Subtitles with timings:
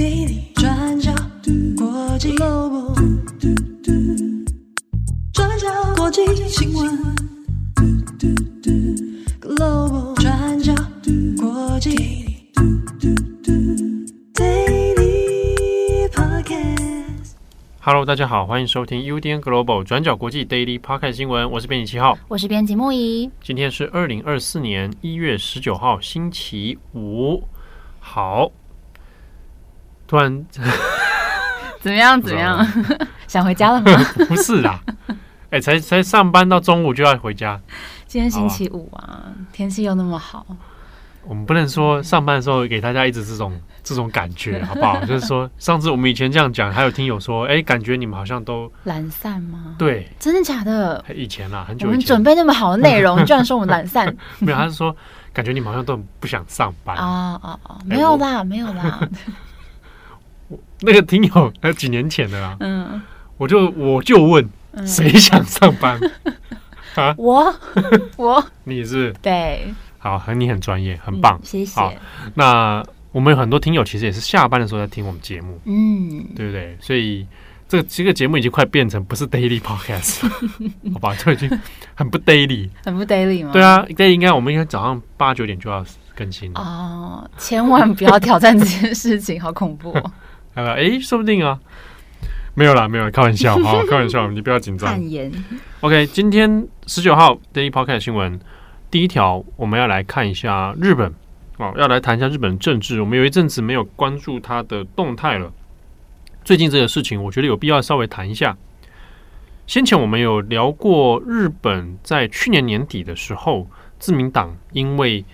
[0.00, 1.12] Daily 转角
[1.76, 2.94] 国际 Global
[5.30, 6.98] 转角国际新闻
[9.42, 10.74] Global 转角
[11.38, 12.50] 国际
[14.32, 17.32] Daily Podcast。
[17.80, 23.30] Hello，大家好，欢迎收听 UDN Global 转角国际 Daily Podcast 新闻，我是编辑七号，我是编辑木仪。
[23.42, 27.44] 今天是二零二四年一月十九号，星期五。
[27.98, 28.50] 好。
[30.10, 32.20] 突然 怎么样？
[32.20, 32.66] 怎么样？
[33.28, 33.92] 想回家了吗？
[34.26, 35.16] 不是啦，哎、
[35.52, 37.60] 欸，才才上班到中午就要回家。
[38.08, 40.44] 今天星期五啊，天气又那么好。
[41.22, 44.98] 我们不能说上班的时候给大家一直这种这种感觉，好不好？
[45.04, 49.76] 就是说，上次我们以前这样讲，还有听友说，哎、欸，感觉你们好像都懒散吗？
[49.78, 51.04] 对，真的假的？
[51.14, 51.88] 以前啦，很久以前。
[51.88, 54.12] 我们准备那么好的内容，你居然说我们懒散？
[54.40, 54.94] 没有，他是说
[55.32, 57.78] 感觉你们好像都不想上班啊啊啊！
[57.84, 58.98] 没有啦，没有啦。
[60.82, 63.00] 那个听友还有几年前的啦，嗯，
[63.36, 64.48] 我就我就问，
[64.86, 66.32] 谁想上班、嗯、
[66.96, 67.14] 啊？
[67.18, 67.54] 我
[68.16, 71.78] 我 你是对，好，和你很专业，很棒，嗯、谢谢。
[71.78, 71.92] 好，
[72.34, 76.76] 那我们有很多听友其实也是下班的时候在听我们节目，嗯，对不对？
[76.80, 77.26] 所以
[77.68, 80.26] 这个这个节目已经快变成不是 daily podcast，
[80.92, 81.14] 好吧？
[81.16, 81.50] 就已经
[81.94, 83.50] 很不 daily，很不 daily 吗？
[83.52, 85.84] 对啊，daily 应该我们应该早上八九点就要
[86.14, 90.12] 更新哦，千万不要挑战这件事情，好恐怖、哦。
[90.54, 91.58] 哎，说不定啊，
[92.54, 95.00] 没有啦，没有啦，开玩笑， 好，开玩笑，你不要紧张。
[95.80, 98.38] OK，今天十九号 Daily Podcast 新闻，
[98.90, 101.14] 第一条我们要来看一下日本
[101.56, 103.00] 哦，要来谈一下日本政治。
[103.00, 105.52] 我们有一阵子没有关注它的动态了，
[106.44, 108.56] 最近这个事情，我觉得有必要稍微谈一下。
[109.66, 113.68] 先前我们有聊过，日本在去年年底的时候，
[114.00, 115.24] 自民党因为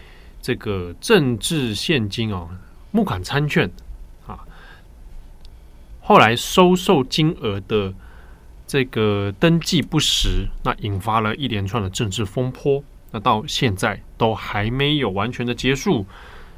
[0.43, 2.49] 这个政治现金哦，
[2.91, 3.71] 募款参券。
[6.09, 7.93] 后来收受金额的
[8.65, 12.81] 这个登记不实，那引发了一连串的政治风波。
[13.11, 16.07] 那到现在都还没有完全的结束，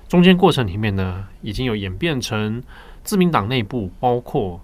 [0.06, 2.62] 中间过程里面呢，已经有演变成
[3.03, 4.62] 自民党内部，包括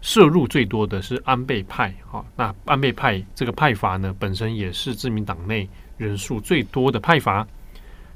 [0.00, 1.92] 涉入最多的是安倍派。
[2.08, 7.44] 哈，那安倍派这个派阀呢，本身也是自民党内人数最多的派阀，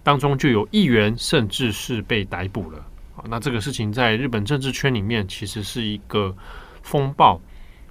[0.04, 2.84] 当中就有议员甚至是被逮捕了。
[3.28, 6.34] 那这个事情在日本政治圈里面其实是一个
[6.82, 7.40] 风暴，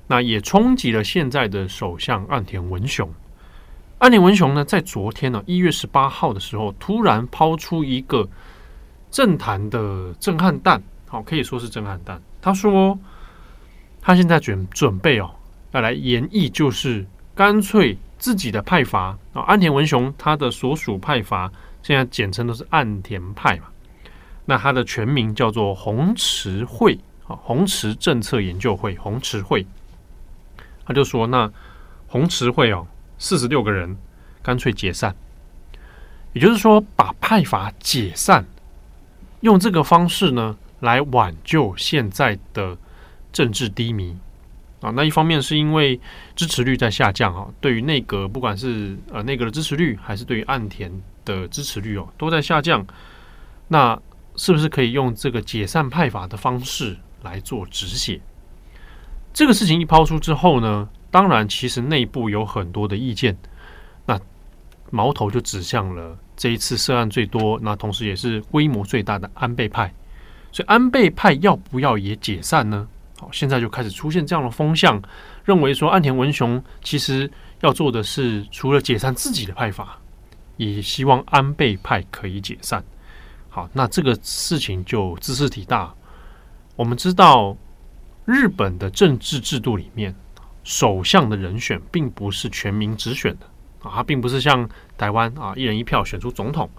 [0.07, 3.09] 那也冲击了现在的首相岸田文雄。
[3.99, 8.27] 岸田文雄呢，在昨天呢，一月十八号的时候，突然抛出一个
[9.09, 12.21] 政坛的震撼弹，好，可以说是震撼弹。
[12.39, 12.97] 他说，
[13.99, 15.29] 他现在准准备哦，
[15.71, 21.51] 要来研议，就是干脆自己的派阀啊，岸田文雄他的所属派阀，
[21.81, 23.65] 现在简称都是岸田派嘛。
[24.49, 26.97] 那它的全名叫做红池会
[27.27, 29.67] 啊，红池政策研究会，红池会。
[30.85, 31.51] 他就说，那
[32.07, 32.87] 红池会哦，
[33.19, 33.97] 四十六个人
[34.41, 35.13] 干脆解散，
[36.31, 38.45] 也就是说把派阀解散，
[39.41, 42.77] 用这个方式呢来挽救现在的
[43.33, 44.15] 政治低迷
[44.79, 44.89] 啊。
[44.91, 45.99] 那一方面是因为
[46.37, 50.89] 支持率在下降啊，对于内阁不管是呃内阁的支持率，还是对于岸田
[51.25, 52.87] 的支持率哦，都在下降。
[53.67, 54.01] 那
[54.37, 58.21] 是不是可以用这个解散派法的方式来做止血？
[59.33, 63.37] 这个事情一抛出之后呢，当然其实内部有很多的意见，
[64.05, 64.19] 那
[64.89, 69.93] 矛头就指向了这一次涉案最多，那同时也是规模最大的安倍派。
[70.51, 72.87] 所以安倍派要不要也解散呢？
[73.19, 75.01] 好，现在就开始出现这样的风向，
[75.43, 77.29] 认为说岸田文雄其实
[77.61, 79.99] 要做的是除了解散自己的派法，
[80.55, 82.83] 也希望安倍派可以解散。
[83.57, 85.91] 好，那这个事情就知事体大。
[86.75, 87.57] 我们知道，
[88.23, 90.13] 日本的政治制度里面，
[90.63, 93.47] 首相的人选并不是全民直选的
[93.81, 96.69] 啊，它并不是像台湾啊一人一票选出总统。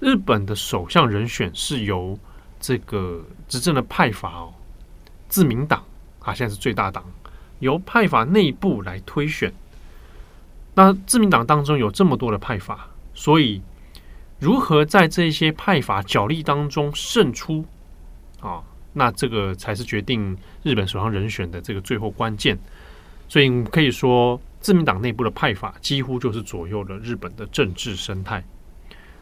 [0.00, 2.18] 日本的首相人选是由
[2.58, 4.52] 这个执政的派阀哦，
[5.28, 5.84] 自民党
[6.18, 7.04] 啊，现在是最大党，
[7.60, 9.54] 由派阀内部来推选。
[10.74, 13.62] 那自民党当中有这么多的派阀，所以。
[14.44, 17.64] 如何在这些派阀角力当中胜出
[18.40, 18.60] 啊？
[18.92, 22.58] 那这个才是决定日本首相人选的这个最后关键。
[23.26, 28.44] 所以可以说，自民党内部的派阀几乎就是左右了日本的政治生态。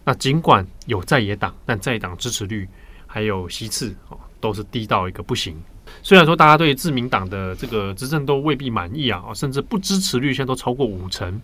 [0.03, 2.69] 那尽管有在野党，但在野党支持率
[3.07, 5.57] 还有席次啊，都是低到一个不行。
[6.03, 11.41] 虽然说大家对自民党的这个执政都未必满意啊，甚至不支持率现在都超过五成，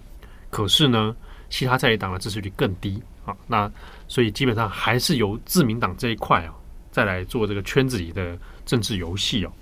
[0.51, 1.15] 可是呢，
[1.51, 3.37] 其他在野党的支持率更低啊。
[3.47, 3.71] 那
[4.07, 6.55] 所以基本上还是由自民党这一块啊，
[6.91, 9.53] 再来做这个圈子里的政治游戏哦。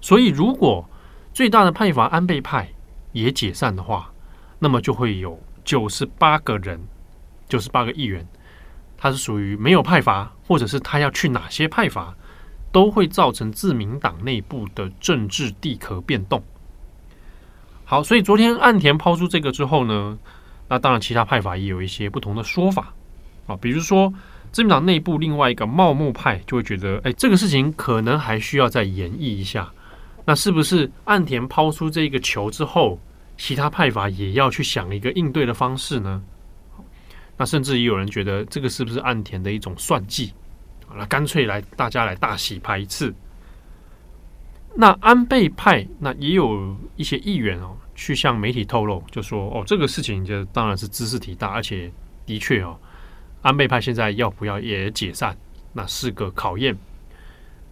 [0.00, 0.88] 所以，如果
[1.34, 2.68] 最大的派阀安倍派
[3.12, 4.12] 也解散的话，
[4.60, 6.80] 那么就会有九十八个人，
[7.48, 8.26] 九十八个议员，
[8.96, 12.14] 他是属于没有派阀，或者是他要去哪些派阀，
[12.70, 16.42] 都会造成自民党内部的政治地壳变动。
[17.84, 20.18] 好，所以昨天岸田抛出这个之后呢，
[20.68, 22.92] 那当然其他派法也有一些不同的说法
[23.46, 24.12] 啊，比如说
[24.52, 29.70] 自民党内部另外一个茂木派就会觉得，哎，这个事情可能还需要再演绎一下。
[30.24, 33.00] 那是不是岸田抛出这个球之后，
[33.38, 36.22] 其他派法也要去想一个应对的方式呢？
[37.36, 40.32] 那甚至也有人觉得，这个是不是岸田的一种算计？
[40.94, 43.14] 那干脆来大家来大洗牌一次。
[44.74, 51.90] 那安倍派那也有一些议员哦，去向媒体透露，就说哦，这个事情就当然是知识体大，而且
[52.24, 52.78] 的确哦，
[53.42, 55.36] 安倍派现在要不要也解散，
[55.72, 56.78] 那是个考验。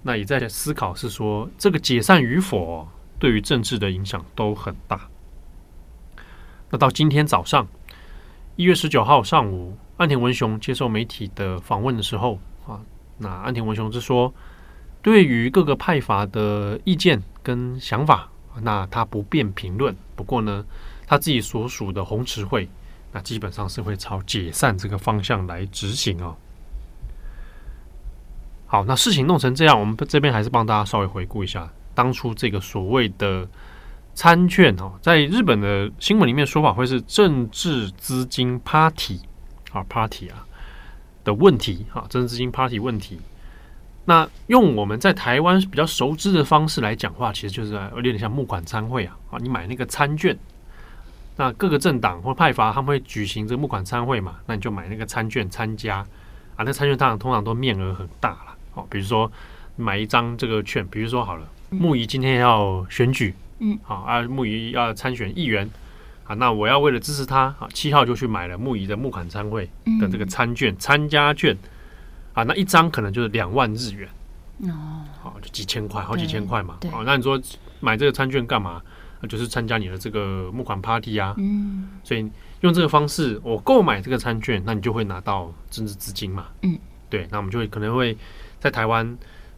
[0.03, 2.89] 那也在思考是说，这个解散与否
[3.21, 5.09] 对于政治的影响都很大。
[6.71, 7.69] 那到今天早上
[8.57, 12.81] 一月十九号上午，岸田文雄接受媒体的访问的时候啊，
[13.19, 14.35] 那岸田文雄是说，
[15.03, 18.29] 对于各个派阀的意见跟想法，
[18.63, 19.95] 那他不便评论。
[20.15, 20.65] 不过呢，
[21.07, 22.69] 他自己所属的红池会，
[23.13, 26.37] 那基本上是会朝解散这个方向来执行哦。
[28.67, 33.49] 好，那事情弄成这样，我们这边还是帮大家稍微回顾一下当初这个所谓的
[34.15, 39.21] 参券哦，在日本的新闻里面说法会是政治资金 party
[39.73, 40.45] 啊 party 啊
[41.23, 43.21] 的问题啊，政治资金 party 问题。
[44.07, 50.37] 那用我们在台湾比较熟知的方式来讲话，其实就是有点像募款参会啊啊，你买那个参券，
[51.37, 55.99] 那各个政党或派阀他们会举行这个募款参会嘛，那你就买那个参券参加
[56.55, 58.57] 啊，那参券当然通常都面额很大了。
[58.75, 59.31] 哦，比如说
[59.75, 65.69] 买一张这个券，比如说好了，木仪今天要选举，嗯，好啊，木仪要参选议员，
[66.25, 69.69] 啊，那我要为了支持他，啊，七号就去买了木仪的募款餐会
[70.01, 71.57] 的这个参券参加券，
[72.37, 74.09] 啊，那一张可能就是两万日元，
[74.71, 77.41] 哦，好，就几千块，好几千块嘛，好，那你说
[77.81, 78.81] 买这个餐券干嘛？
[79.21, 82.31] 那就是参加你的这个募款 party 啊，嗯，所以
[82.61, 86.79] 用这个方式，我购买这个餐券，那你就会拿到政治资金嘛，嗯，
[87.11, 88.17] 对，那我们就会可能会。
[88.59, 89.07] 在台湾，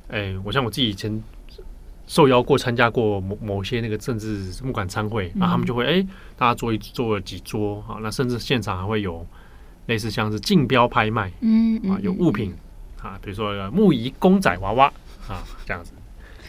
[0.08, 1.22] 哎、欸，我像我自己以前
[2.08, 9.24] 受邀过参加过某某些那个政治募款餐会，那、嗯、他们就会哎、欸，大家坐一坐了几桌啊，那甚至现场还会有
[9.86, 12.52] 类似像是竞标拍卖，嗯，嗯啊，有物品
[13.02, 14.86] 啊，比如说木仪公仔娃娃
[15.28, 15.92] 啊这样子，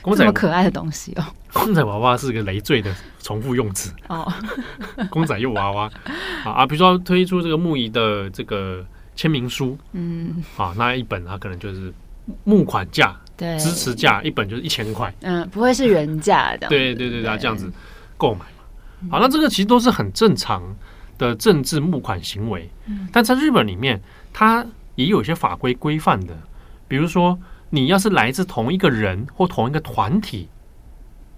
[0.01, 1.23] 公仔这么可爱的东西哦，
[1.53, 3.93] 公仔娃娃是个累赘的重复用词。
[4.07, 4.31] 哦，
[5.09, 5.91] 公仔又娃娃。
[6.43, 8.85] 啊啊，比如说推出这个木仪的这个
[9.15, 11.93] 签名书，嗯，啊，那一本它可能就是。
[12.43, 17.67] 募款价，对，支持价一本就是一千块，嗯，不会是原价的，对 对对，他这样子
[18.17, 19.09] 购买嘛。
[19.09, 20.61] 好，那这个其实都是很正常
[21.17, 23.99] 的政治募款行为，嗯，但在日本里面，
[24.31, 24.63] 它
[24.99, 26.37] 也有一些法规规范的，
[26.85, 30.49] 比如说，你要是来自同一个人或同一个团体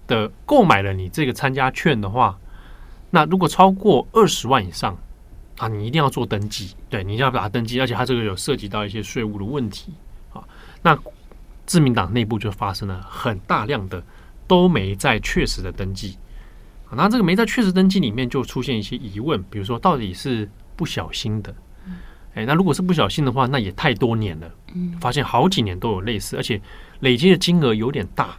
[0.08, 2.36] 的购买了你这个参加券的话，
[3.10, 4.98] 那如果超过二十万以上
[5.58, 9.94] 啊，你一定要做登记，对，你一定要把它登记，而且它这个有涉及到一些税务的问题。
[10.32, 10.42] 啊。
[10.82, 10.98] 那
[11.64, 14.02] 自民党内部就发生了很大量的
[14.48, 16.18] 都没在确实的登记，
[16.90, 21.54] 那这个没在确实登记里面就出现一些疑问，比如说到底是不小心的，
[22.34, 26.60] 哎，那如果是不小心的话，那也太多年了，嗯发现好几年都有类似，而且
[27.00, 28.36] 累积的金额有点大，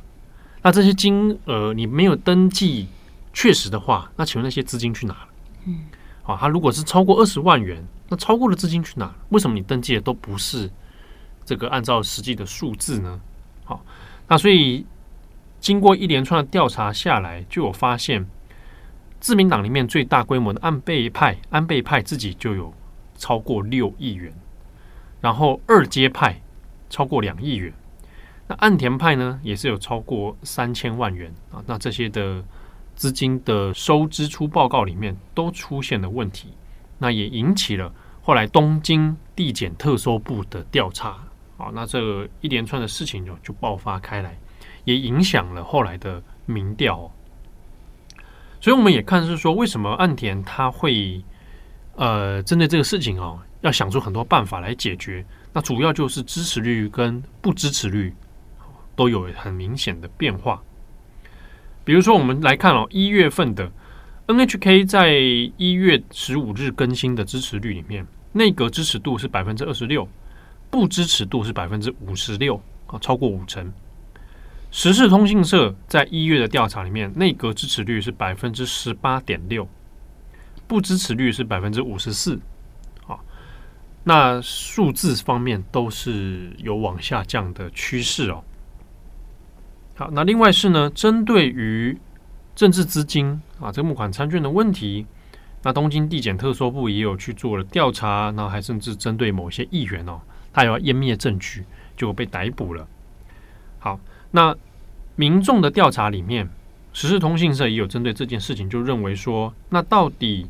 [0.61, 2.87] 那这些金额你没有登记
[3.33, 5.27] 确实的话，那请问那些资金去哪了？
[5.65, 5.85] 嗯，
[6.23, 9.13] 啊，他如果是超过二十万元，那超过的资金去哪？
[9.29, 10.69] 为什么你登记的都不是？
[11.45, 13.19] 这个按照实际的数字呢，
[13.65, 13.85] 好，
[14.29, 14.85] 那所以
[15.59, 18.25] 经过一连串的调查下来，就有发现，
[19.19, 22.73] 自民党里面最大规模的安倍派，安倍派自己就有
[23.15, 24.33] 超过六亿元，
[25.21, 26.41] 然后二阶派
[26.89, 27.73] 超过两亿元，
[28.47, 32.43] 那岸田派呢也是有超过三千万元啊，那这些的
[32.95, 36.49] 资金的收支出报告里面都出现了问题，
[36.97, 41.17] 那也引起了后来东京地检特搜部的调查。
[41.55, 44.35] 啊，那这一连串的事情就就爆发开来，
[44.85, 47.11] 也影响了后来的民调。
[48.59, 51.23] 所以我们也看是说，为什么岸田他会
[51.95, 55.25] 呃针对这个事情哦，要想出很多办法来解决。
[55.53, 58.13] 那主要就是支持率跟不支持率
[58.95, 60.61] 都有很明显的变化。
[61.83, 63.71] 比如说，我们来看哦，一月份的
[64.27, 65.13] NHK 在
[65.57, 70.07] 一月十五日更新的支持率里面，内阁支持度是百分之二十六。
[70.71, 73.71] 不支持度是百分之五十六啊，超过五成。
[74.71, 79.69] 时事通讯社在一月的调查里面，内阁支持率是百分之十八点六，
[80.67, 82.39] 不支持率是百分之五十四。
[83.07, 83.19] 啊，
[84.03, 88.43] 那数字方面都是有往下降的趋势哦。
[89.95, 91.97] 好，那另外是呢，针对于
[92.55, 95.05] 政治资金啊，这个募款参券的问题。
[95.65, 100.19] 那东京地检特搜部也有去做了调查，然后还甚至针对某些议员哦，
[100.51, 101.63] 他要湮灭证据，
[101.95, 102.85] 就被逮捕了。
[103.79, 103.99] 好，
[104.31, 104.53] 那
[105.15, 106.49] 民众的调查里面，
[106.93, 110.47] 时事通信社也有针对这件事情，就认为说，那到底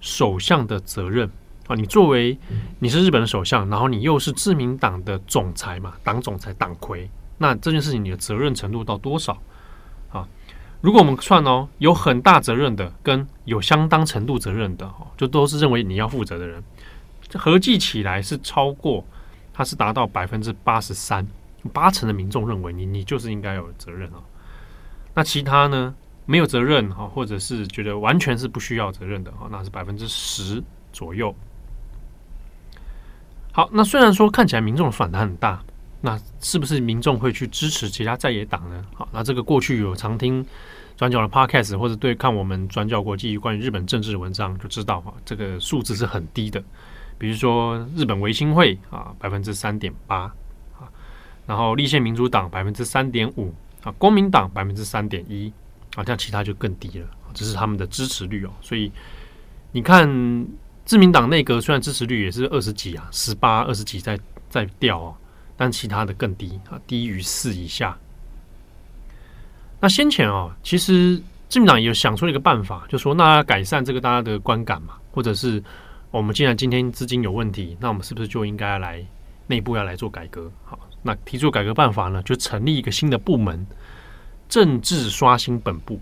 [0.00, 1.28] 首相的责任
[1.66, 2.38] 啊，你作为
[2.78, 9.32] 你是日本的首相，然后你又是自民党的总裁嘛，党总裁党魁，那这件事情你的责任程度到多少
[10.12, 10.28] 啊？
[10.80, 16.62] 如果我们算哦，有很大责任的跟有相当程度责任的哦，就都是认为你要负责的人，
[17.34, 19.04] 合计起来是超过，
[19.52, 21.26] 它是达到百分之八十三，
[21.72, 24.22] 八成的民众认为你你就是应该有责任哦。
[25.18, 25.92] 那其他呢，
[26.26, 31.34] 没有责任哈，或者是觉得完全是不需要责任的哈，那是百分之十左右。
[33.50, 35.60] 好，那虽然说看起来民众反弹很大。
[36.00, 38.84] 那是不是民众会去支持其他在野党呢？
[38.94, 40.46] 好，那这个过去有常听
[40.96, 46.62] 转角的 Podcast 或者对看我们转角国际关于日本政治的文章就知道哈，这个数字是很低的。
[47.18, 50.32] 比如说日本维新会啊，百分之三点八
[50.78, 50.86] 啊，
[51.46, 55.52] 然后立宪民主党百分之三点五啊，公民党百分之三点一
[55.96, 57.06] 啊，像其他就更低了。
[57.34, 58.50] 这是他们的支持率哦。
[58.60, 58.90] 所以
[59.72, 60.08] 你看
[60.84, 64.18] 自民党内阁虽然支持率也是二十几啊，十八、二十几在
[64.48, 65.14] 在掉哦。
[65.60, 67.98] 但其他的更低啊，低于四以下。
[69.80, 75.60] 那先前哦，其实自民党也有想出了一个办法，就说那改善这个大家的观感嘛，或者是
[76.12, 79.04] 我们既然今天资金有问题，那我们是不是就应该来
[79.48, 80.48] 内部要来做改革？
[80.64, 83.66] 好，那提出改革办法呢，就成立一个新的部门——
[84.48, 86.00] 政治刷新本部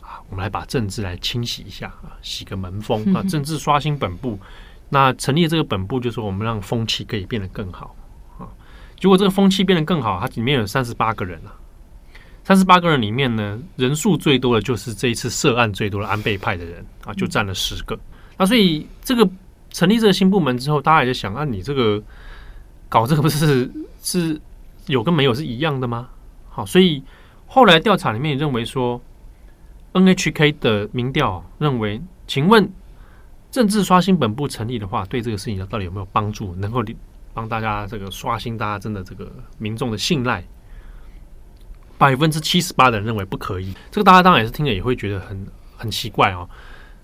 [0.00, 4.38] 啊，我们来把政治来清洗一下啊，洗个门风啊， 政治刷新本部。
[4.90, 7.96] 那成立这个本部，就是我们让风气可以变得更好
[8.38, 8.44] 啊。
[9.00, 11.56] 如果这个风气变得更好，它里面有三十八个人啊，
[12.44, 17.98] 三十八个人里面呢，人数最多的就是这一次涉案最多的安倍派的人啊，就占了十个。
[18.36, 19.26] 那所以这个
[19.70, 22.02] 成立这个新部门之后，大家也在想啊，你这个
[22.92, 23.72] 搞这个不是
[24.02, 24.38] 是
[24.86, 26.10] 有跟没有是一样的吗？
[26.50, 27.02] 好，所以
[27.46, 29.00] 后来调查里面也认为说
[29.94, 32.70] ，NHK 的民调认为，请问
[33.50, 36.54] 政治刷新本部成立的话，对这个事情到底有没有帮助？
[36.56, 36.84] 能够
[37.32, 40.44] 帮大家这个刷新大家真的这个民众的信赖，
[41.96, 43.72] 百分之七十八的人认为不可以。
[43.90, 45.46] 这个大家当然也是听了也会觉得很
[45.78, 46.46] 很奇怪哦。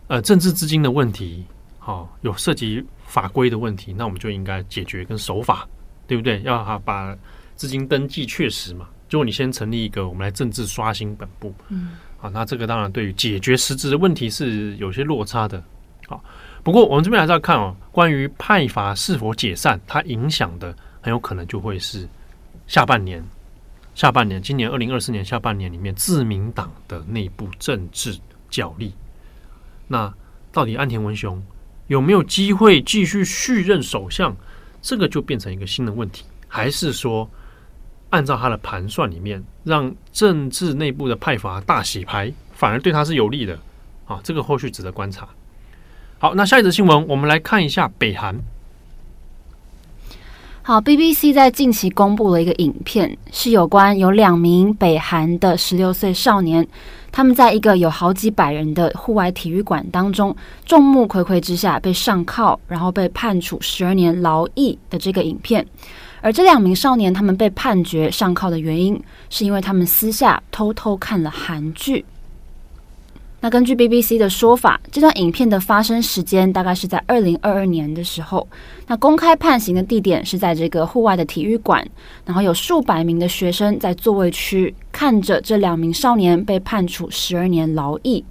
[0.08, 1.46] 呃，政治资金的问题，
[1.78, 5.66] 好、哦、有涉及法规的问题，那我们就应该解决跟守法，
[6.08, 6.42] 对不对？
[6.42, 7.16] 要哈把
[7.54, 8.88] 资金登记确实嘛。
[9.10, 15.62] 如果你先成立一个，我们来政治刷新本部，嗯，好，那这个当然对于解决实质的问题是有些落差的，
[16.08, 16.22] 好。
[16.64, 22.06] 不过，我们这边还是要看哦，关于派阀是否解散，它影响的很有可能就会是
[22.66, 23.24] 下半年，
[23.94, 28.18] 下半年，今年二零二四年下半年里面自民党的内部政治
[28.50, 28.92] 角力。
[29.86, 30.12] 那
[30.52, 31.42] 到底岸田文雄
[31.86, 34.36] 有没有机会继续续任首相？
[34.88, 37.28] 这个就变成一个新的问题，还是说
[38.08, 43.58] 按照他的盘算里面，让政治内部的派阀大洗牌，反而对他是有利的？
[44.06, 45.28] 啊，这个后续值得观察。
[46.18, 48.40] 好，那下一则新闻，我们来看一下北韩。
[50.68, 56.68] 好，BBC 在近期公布了一个影片，是有关有两名北韩的十六岁少年，
[57.10, 65.66] 他们在一个有好几百人的户外体育馆当中，众目睽睽之下被上铐，然后被判处十二年劳役的这个影片。
[66.20, 72.04] 而这两名少年，他们被判决上铐的原因，是因为他们私下偷偷看了韩剧。
[73.40, 78.44] 那根据 BBC 的说法，这段影片的发生时间大概是在二零二二年的时候。
[78.88, 81.86] 那公开判刑的地点是在这个户外的体育馆，
[82.24, 88.24] 然后有数百名的学生在座位区看着这两名少年被判处十二年劳役。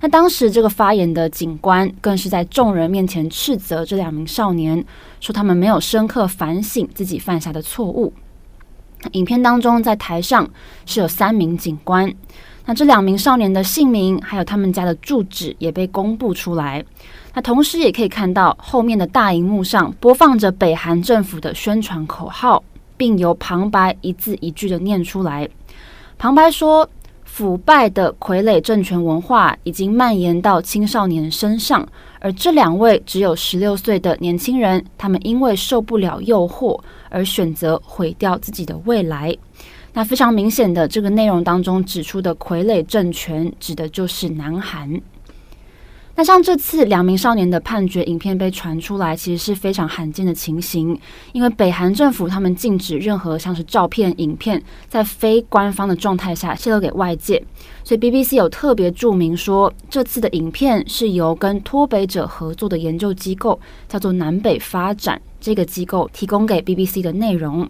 [0.00, 4.84] 那当时这个发言的警官更是在众人面前斥责这两名少年，
[5.20, 8.12] 说他们没有深刻反省自己犯下的错误。
[9.12, 10.50] 影片当中，在台上
[10.84, 12.12] 是有三名警官。
[12.68, 16.84] 那这两名少年的姓名，还有他们家的住址也被公布出来。
[17.32, 22.62] 那同时也可以看到后面的大荧幕上播放着北韩政府的宣传口号，
[22.96, 25.48] 并由旁白一字一句的念出来。
[26.18, 26.88] 旁白说
[27.24, 31.86] ：“腐败的傀儡政权文化已经蔓延到青少年身上，
[32.18, 36.80] 而这两位只有十六岁的年轻人，他们因为受不了诱惑
[37.10, 39.36] 而选择毁掉自己的未来。
[39.96, 45.00] 那非常明显的，这个内容当中指出的傀儡政权，指的就是南韩。
[46.14, 51.00] 那像这次两名少年的判决影片被传出来，其实是非常罕见的情形，
[51.32, 57.42] 因为北韩政府他们禁止任何像是照片、影片在非官方的状态下泄露给外界，
[57.82, 67.66] 所以 BBC 有特别注明说，这次的影片是由跟脱北者合作的研究机构叫做南北发展这个机构提供给 BBC 的内容。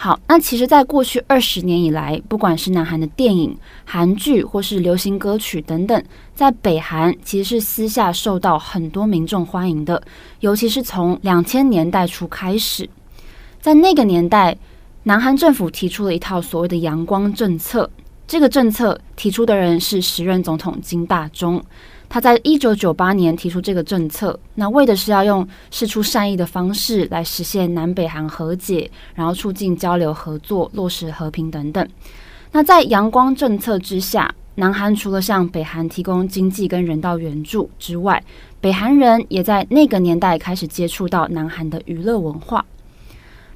[0.00, 6.00] 好，那其实，在过去二十年以来，不管是南韩的电影、韩剧，或是流行歌曲等等，
[6.36, 10.00] 在北韩其实是私下受到很多民众欢迎的。
[10.38, 12.88] 尤其是从两千年代初开始，
[13.60, 14.56] 在那个年代，
[15.02, 17.90] 南韩政府提出了一套所谓的“阳光政策”。
[18.28, 21.60] 这个政策提出的人是时任总统金大中。
[22.08, 31.86] 他在一九九八年提出这个政策，那为的是要用释出善意的方式来实现南北韩和解，然后促进交流合作、落实和平等等。
[32.52, 38.24] 那在阳光政策之下，南韩除了向北韩提供经济跟人道援助之外，
[38.60, 42.64] 北韩人也在那个年代开始接触到南韩的娱乐文化。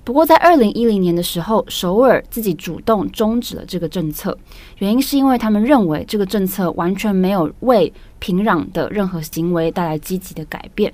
[0.04, 4.36] 不过，在二零一零年的时候，首尔自己主动终止了这个政策，
[4.78, 10.92] 原因是因为他们认为这个政策完全没有为平壤的任何行为带来积极的改变。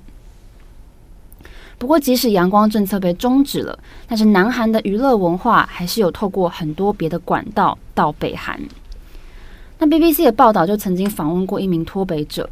[1.78, 8.60] 不过，即使阳光政策被终止了，但是南韩的娱乐文化还是有透过很多别的管道到北韩。
[9.78, 12.50] 那 BBC 的报道就曾经访问过一名脱北者。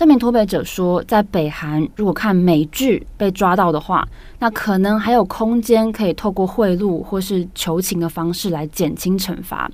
[0.00, 9.70] 这名脱北者说，在北韩，如果看美剧被抓到的话，那可能还有空间可以透过贿赂或是求情的方式来减轻惩罚。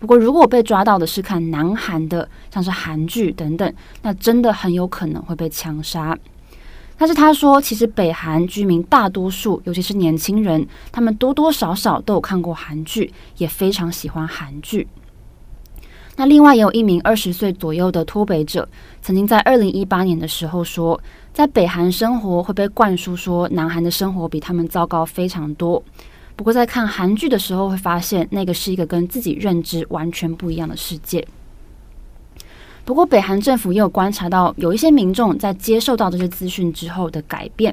[0.00, 6.18] 不过，如果被抓到的是看南韩的，像是韩剧等等，那真的很有可能会被枪杀。
[6.96, 14.88] 但是他说，其实北韩居民大多数，尤其是年轻人，他们多多少少都有看过韩剧，也非常喜欢韩剧。
[16.18, 18.68] 那另外也有一名二十岁左右的脱北者，
[19.00, 21.00] 曾经在二零一八年的时候说，
[21.32, 25.80] 在北韩生活会被灌输说南韩的生活比他们糟糕非常多。
[26.34, 31.24] 不过在看韩剧的时候，会发现那个是一个跟自己认知完全不一样的世界。
[32.84, 37.72] 不过北韩政府也有观察到，有一些民众在接受到这些资讯之后的改变，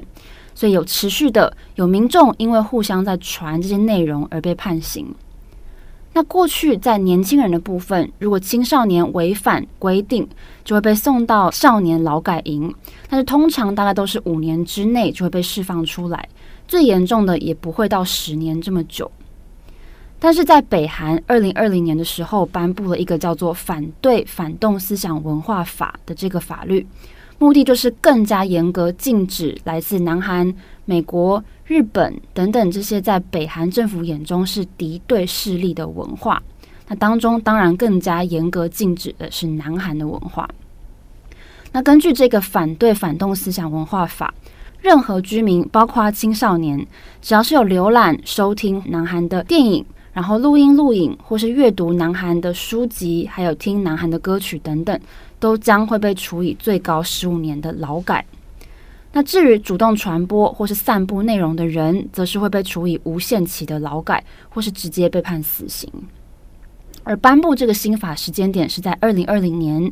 [0.54, 5.12] 所以有持续的有民众因为互相在传这些内容而被判刑。
[6.16, 10.26] 那过去在年轻人的部分，如果青少年违反规定，
[10.64, 12.74] 就会被送到少年劳改营。
[13.06, 16.26] 但是通常大概都是五年之内就会被释放出来，
[16.66, 19.12] 最严重的也不会到十年这么久。
[20.18, 26.86] 但是在北韩二零二零年的时候，颁布了一个叫做《反对反动思想文化法》的这个法律。
[27.38, 30.52] 目的就是更加严格禁止来自南韩、
[30.84, 36.42] 美国、日本等等这些在北韩政府眼中是敌对势力的文化。
[36.88, 40.48] 那当中当然更加严格禁止的是南韩的文化。
[41.72, 44.32] 那根据这个反对反动思想文化法，
[44.80, 46.86] 任何居民，包括青少年，
[47.20, 54.98] 只要是有浏览、收听南韩的电影，然后录音、录影，或是阅读南韩的书籍，还有听南韩的歌曲等等。
[55.38, 58.24] 都将会被处以最高十五年的劳改。
[59.12, 65.90] 那至于主动传播或是散布内容的人，则是会被处以无限期的劳改，或是直接被判死刑。
[67.02, 69.90] 而颁布这个新法时间点是在二零二零年，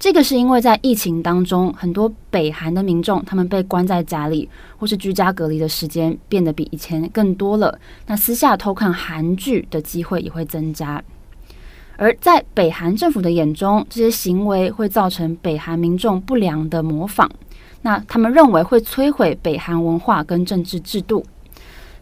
[0.00, 11.00] 这个是因为在疫情当中，很多北韩的民众他们被关在家里或是居家隔离的时间变得比以前更多了，那私下偷看韩剧的机会也会增加。
[11.98, 17.30] 而在北韩政府的眼中，这些行为会造成北韩民众不良的模仿，
[17.80, 21.24] 那他们认为会摧毁北韩文化跟政治制度，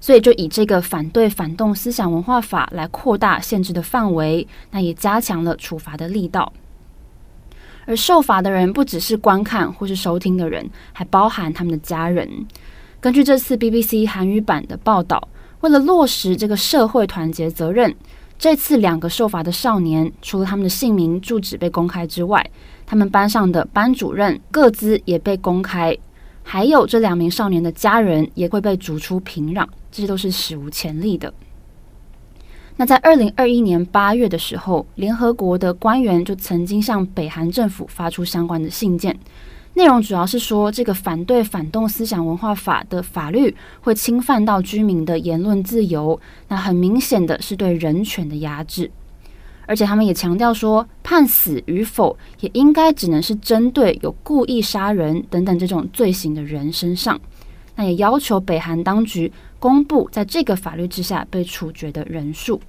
[0.01, 6.53] 所以就以这个反对反动思想文化法来扩大限制的范围，那也加强了处罚的力道。
[7.87, 12.29] 而受罚的人不只是观看或是收听的人，还包含他们的家人。
[13.01, 15.29] 根据这次 BBC 韩语版的报道，
[15.61, 17.95] 为了落实这个社会团结责任。
[18.39, 22.45] 这次两个受罚的少年，除了他们的姓名、住址被公开之外，
[22.85, 25.97] 他们班上的班主任各自也被公开，
[26.43, 31.33] 还有这两名少年的家人也会被逐出平壤，这些都是史无前例的。
[32.77, 39.17] 那在二零二一年八月的时候，联合国的官员就曾经向北韩政府发出相关的信件。
[39.75, 48.91] 内容主要是说，这个反对反动思想文化法的法律会侵犯到居民的言论自由，那很明显的是对人权的压制。
[49.67, 57.21] 而且他们也强调说，判死与否也应该只能是针对有故意杀人等等这种罪行的人身上。
[57.75, 62.61] 那也要求北韩当局公布在这个法律之下被处决的人数。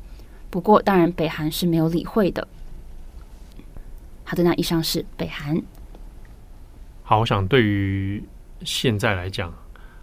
[0.50, 2.48] 不过，当然北韩是没有理会的。
[4.24, 5.62] 好的，那以上是北韩。
[7.08, 8.22] 好，我想对于
[8.64, 9.54] 现在来讲，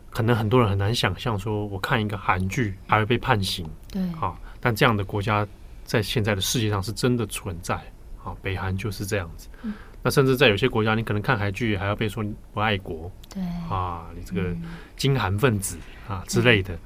[0.08, 3.68] 可能很多人很难想象，说我看一个韩剧还会被判刑。
[3.90, 5.44] 对，好，但这样的国家
[5.82, 7.76] 在现在的世界上是真的存在。
[8.16, 9.48] 好，北韩就是这样子。
[9.62, 13.10] 嗯、那甚至在有些国家，你可能看韩剧还要被说不爱国。
[13.28, 14.54] 对啊，你这个
[14.96, 16.78] 金韩分子啊之类的。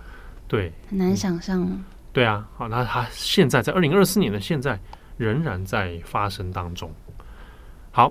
[0.49, 1.85] 对，很难想象、嗯。
[2.15, 4.81] 对啊，好，那他现在在二零二四年的现在
[5.19, 6.91] 仍然在发生当中。
[7.91, 8.11] 好，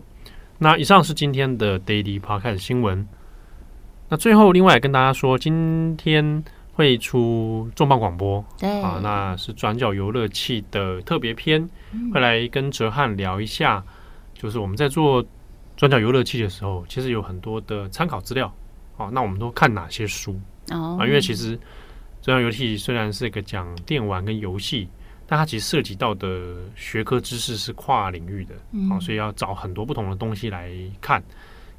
[0.57, 3.05] 那以上是今天的 Daily Podcast 新闻。
[4.07, 11.69] 那最后，另外跟大家说，今天会出重磅广播，对啊，那是转角游乐器的特别篇，
[12.13, 13.83] 会来跟哲翰聊一下，
[14.33, 15.25] 就是我们在做
[15.75, 18.53] 转角游乐器的时候，其实有很多的参考资料。
[18.95, 20.39] 好，那我们都看哪些书
[20.69, 21.05] 啊？
[21.05, 21.59] 因为其实
[22.21, 24.87] 转角游乐器虽然是一个讲电玩跟游戏。
[25.27, 28.53] 但它其实涉及到的学科知识是跨领域的，
[28.88, 31.23] 好、嗯，所以要找很多不同的东西来看，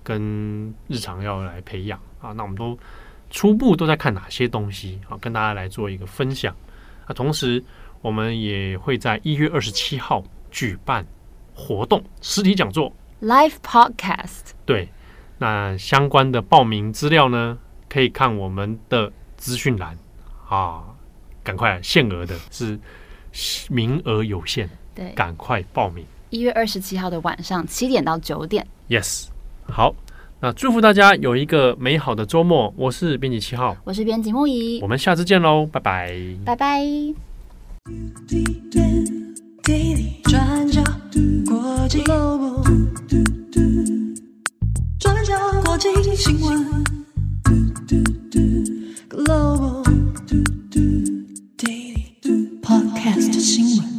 [0.02, 2.32] 跟日常要来培养啊。
[2.32, 2.76] 那我们都
[3.30, 5.16] 初步都在看哪些东西啊？
[5.20, 6.52] 跟大家来做一个分享。
[7.06, 7.62] 啊，同时
[8.02, 11.06] 我们也会在一月二十七号举办
[11.54, 14.50] 活动，实体讲座，Live Podcast。
[14.64, 14.88] 对，
[15.38, 17.56] 那相关的报名资料呢，
[17.88, 19.96] 可以看我们的资讯栏
[20.48, 20.82] 啊，
[21.44, 22.76] 赶快限额的是。
[23.70, 26.04] 名额有限，对，赶快报名。
[26.30, 28.66] 一月二十七号的晚上七点到九点。
[28.88, 29.26] Yes，
[29.68, 29.94] 好，
[30.40, 32.74] 那祝福大家有一个美好的周末。
[32.76, 36.84] 我是编辑七号，我是编辑木仪，我们下次见喽，拜拜，拜拜。
[40.24, 40.82] 转角
[41.46, 42.02] 国际
[44.98, 46.84] 转角国际新闻
[49.14, 49.85] Podcast
[53.46, 53.95] 新闻。